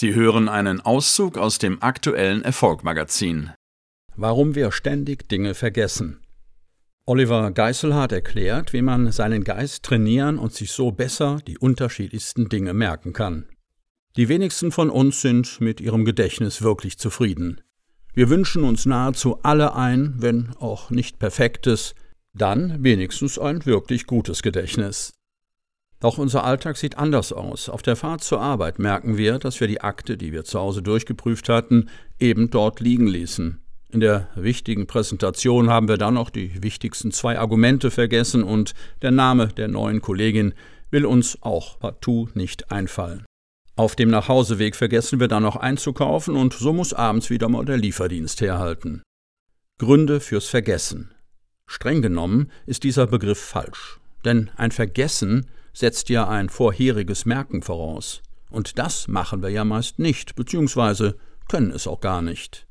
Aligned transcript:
Sie 0.00 0.14
hören 0.14 0.48
einen 0.48 0.80
Auszug 0.80 1.36
aus 1.36 1.58
dem 1.58 1.82
aktuellen 1.82 2.42
Erfolgmagazin. 2.42 3.50
Warum 4.14 4.54
wir 4.54 4.70
ständig 4.70 5.28
Dinge 5.28 5.54
vergessen. 5.54 6.20
Oliver 7.04 7.50
Geiselhardt 7.50 8.12
erklärt, 8.12 8.72
wie 8.72 8.82
man 8.82 9.10
seinen 9.10 9.42
Geist 9.42 9.82
trainieren 9.82 10.38
und 10.38 10.54
sich 10.54 10.70
so 10.70 10.92
besser 10.92 11.40
die 11.44 11.58
unterschiedlichsten 11.58 12.48
Dinge 12.48 12.74
merken 12.74 13.12
kann. 13.12 13.48
Die 14.14 14.28
wenigsten 14.28 14.70
von 14.70 14.88
uns 14.88 15.20
sind 15.20 15.60
mit 15.60 15.80
ihrem 15.80 16.04
Gedächtnis 16.04 16.62
wirklich 16.62 16.96
zufrieden. 16.96 17.60
Wir 18.14 18.30
wünschen 18.30 18.62
uns 18.62 18.86
nahezu 18.86 19.42
alle 19.42 19.74
ein, 19.74 20.14
wenn 20.18 20.54
auch 20.60 20.90
nicht 20.90 21.18
perfektes, 21.18 21.96
dann 22.34 22.84
wenigstens 22.84 23.36
ein 23.36 23.66
wirklich 23.66 24.06
gutes 24.06 24.42
Gedächtnis. 24.42 25.17
Doch 26.00 26.18
unser 26.18 26.44
Alltag 26.44 26.76
sieht 26.76 26.96
anders 26.96 27.32
aus. 27.32 27.68
Auf 27.68 27.82
der 27.82 27.96
Fahrt 27.96 28.22
zur 28.22 28.40
Arbeit 28.40 28.78
merken 28.78 29.16
wir, 29.16 29.38
dass 29.38 29.58
wir 29.60 29.66
die 29.66 29.80
Akte, 29.80 30.16
die 30.16 30.32
wir 30.32 30.44
zu 30.44 30.60
Hause 30.60 30.82
durchgeprüft 30.82 31.48
hatten, 31.48 31.88
eben 32.20 32.50
dort 32.50 32.80
liegen 32.80 33.08
ließen. 33.08 33.60
In 33.90 34.00
der 34.00 34.28
wichtigen 34.36 34.86
Präsentation 34.86 35.70
haben 35.70 35.88
wir 35.88 35.96
dann 35.96 36.14
noch 36.14 36.30
die 36.30 36.62
wichtigsten 36.62 37.10
zwei 37.10 37.38
Argumente 37.38 37.90
vergessen 37.90 38.44
und 38.44 38.74
der 39.02 39.10
Name 39.10 39.48
der 39.48 39.68
neuen 39.68 40.00
Kollegin 40.00 40.54
will 40.90 41.06
uns 41.06 41.38
auch 41.42 41.78
partout 41.78 42.28
nicht 42.34 42.70
einfallen. 42.70 43.24
Auf 43.76 43.96
dem 43.96 44.10
Nachhauseweg 44.10 44.76
vergessen 44.76 45.20
wir 45.20 45.28
dann 45.28 45.42
noch 45.42 45.56
einzukaufen 45.56 46.36
und 46.36 46.52
so 46.52 46.72
muss 46.72 46.92
abends 46.92 47.30
wieder 47.30 47.48
mal 47.48 47.64
der 47.64 47.76
Lieferdienst 47.76 48.40
herhalten. 48.40 49.02
Gründe 49.78 50.20
fürs 50.20 50.48
Vergessen. 50.48 51.12
Streng 51.66 52.02
genommen 52.02 52.50
ist 52.66 52.82
dieser 52.84 53.06
Begriff 53.06 53.38
falsch, 53.38 54.00
denn 54.24 54.50
ein 54.56 54.72
Vergessen 54.72 55.46
setzt 55.78 56.08
ja 56.08 56.28
ein 56.28 56.48
vorheriges 56.48 57.24
Merken 57.24 57.62
voraus. 57.62 58.22
Und 58.50 58.78
das 58.78 59.08
machen 59.08 59.42
wir 59.42 59.50
ja 59.50 59.64
meist 59.64 59.98
nicht, 59.98 60.34
beziehungsweise 60.34 61.16
können 61.48 61.70
es 61.70 61.86
auch 61.86 62.00
gar 62.00 62.22
nicht. 62.22 62.66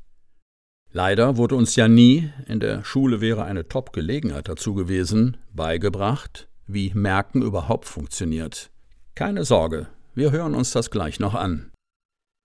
Leider 0.90 1.36
wurde 1.36 1.54
uns 1.54 1.76
ja 1.76 1.88
nie, 1.88 2.30
in 2.46 2.60
der 2.60 2.84
Schule 2.84 3.20
wäre 3.20 3.44
eine 3.44 3.68
Top-Gelegenheit 3.68 4.48
dazu 4.48 4.74
gewesen, 4.74 5.36
beigebracht, 5.52 6.48
wie 6.66 6.92
Merken 6.94 7.42
überhaupt 7.42 7.86
funktioniert. 7.86 8.70
Keine 9.14 9.44
Sorge, 9.44 9.88
wir 10.14 10.30
hören 10.30 10.54
uns 10.54 10.72
das 10.72 10.90
gleich 10.90 11.20
noch 11.20 11.34
an. 11.34 11.70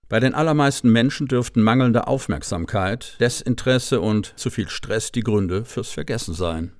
Bei 0.08 0.20
den 0.20 0.34
allermeisten 0.34 0.92
Menschen 0.92 1.26
dürften 1.26 1.62
mangelnde 1.62 2.06
Aufmerksamkeit, 2.06 3.16
Desinteresse 3.20 4.00
und 4.00 4.34
zu 4.36 4.50
viel 4.50 4.68
Stress 4.68 5.10
die 5.10 5.22
Gründe 5.22 5.64
fürs 5.64 5.90
Vergessen 5.90 6.34
sein. 6.34 6.72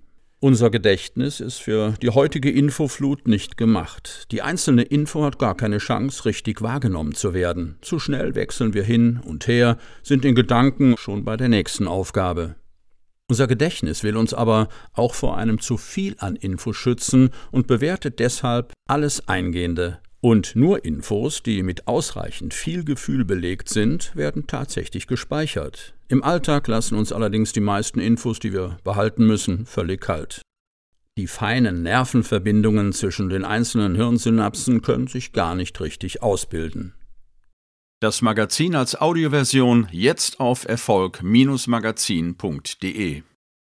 Unser 0.44 0.68
Gedächtnis 0.68 1.40
ist 1.40 1.56
für 1.56 1.94
die 2.02 2.10
heutige 2.10 2.50
Infoflut 2.50 3.26
nicht 3.26 3.56
gemacht. 3.56 4.26
Die 4.30 4.42
einzelne 4.42 4.82
Info 4.82 5.24
hat 5.24 5.38
gar 5.38 5.56
keine 5.56 5.78
Chance, 5.78 6.26
richtig 6.26 6.60
wahrgenommen 6.60 7.14
zu 7.14 7.32
werden. 7.32 7.78
Zu 7.80 7.98
schnell 7.98 8.34
wechseln 8.34 8.74
wir 8.74 8.82
hin 8.82 9.22
und 9.24 9.46
her, 9.46 9.78
sind 10.02 10.22
in 10.26 10.34
Gedanken 10.34 10.98
schon 10.98 11.24
bei 11.24 11.38
der 11.38 11.48
nächsten 11.48 11.88
Aufgabe. 11.88 12.56
Unser 13.26 13.46
Gedächtnis 13.46 14.02
will 14.02 14.18
uns 14.18 14.34
aber 14.34 14.68
auch 14.92 15.14
vor 15.14 15.38
einem 15.38 15.62
zu 15.62 15.78
viel 15.78 16.14
an 16.18 16.36
Info 16.36 16.74
schützen 16.74 17.30
und 17.50 17.66
bewertet 17.66 18.18
deshalb 18.18 18.74
alles 18.86 19.26
Eingehende. 19.26 20.00
Und 20.24 20.56
nur 20.56 20.84
Infos, 20.86 21.42
die 21.42 21.62
mit 21.62 21.86
ausreichend 21.86 22.54
viel 22.54 22.82
Gefühl 22.82 23.26
belegt 23.26 23.68
sind, 23.68 24.16
werden 24.16 24.46
tatsächlich 24.46 25.06
gespeichert. 25.06 25.92
Im 26.08 26.24
Alltag 26.24 26.66
lassen 26.66 26.96
uns 26.96 27.12
allerdings 27.12 27.52
die 27.52 27.60
meisten 27.60 28.00
Infos, 28.00 28.38
die 28.38 28.54
wir 28.54 28.78
behalten 28.84 29.26
müssen, 29.26 29.66
völlig 29.66 30.00
kalt. 30.00 30.40
Die 31.18 31.26
feinen 31.26 31.82
Nervenverbindungen 31.82 32.94
zwischen 32.94 33.28
den 33.28 33.44
einzelnen 33.44 33.96
Hirnsynapsen 33.96 34.80
können 34.80 35.08
sich 35.08 35.34
gar 35.34 35.54
nicht 35.54 35.78
richtig 35.82 36.22
ausbilden. 36.22 36.94
Das 38.00 38.22
Magazin 38.22 38.76
als 38.76 38.98
Audioversion 38.98 39.88
jetzt 39.92 40.40
auf 40.40 40.66
Erfolg-magazin.de 40.66 43.24